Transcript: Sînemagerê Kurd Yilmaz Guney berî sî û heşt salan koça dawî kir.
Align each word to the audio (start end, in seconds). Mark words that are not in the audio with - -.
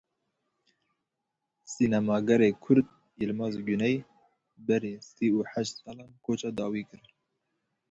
Sînemagerê 1.73 2.49
Kurd 2.63 2.87
Yilmaz 3.19 3.55
Guney 3.67 3.95
berî 4.67 4.95
sî 5.11 5.25
û 5.37 5.39
heşt 5.51 5.75
salan 5.83 6.11
koça 6.25 6.51
dawî 6.59 6.83
kir. 6.89 7.05